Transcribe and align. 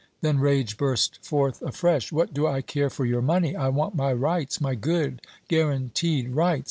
Then 0.21 0.39
rage 0.39 0.77
burst 0.77 1.23
forth 1.23 1.61
afresh 1.61 2.11
"What 2.11 2.33
do 2.33 2.47
I 2.47 2.63
care 2.63 2.89
for 2.89 3.05
your 3.05 3.21
money? 3.21 3.55
I 3.55 3.67
want 3.69 3.93
my 3.93 4.11
rights, 4.11 4.59
my 4.59 4.73
good, 4.73 5.21
guaranteed 5.47 6.29
rights. 6.29 6.59